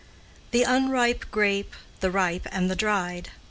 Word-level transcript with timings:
"The 0.49 0.63
unripe 0.63 1.25
grape, 1.29 1.75
the 1.99 2.09
ripe, 2.09 2.47
and 2.51 2.71
the 2.71 2.75
dried. 2.75 3.29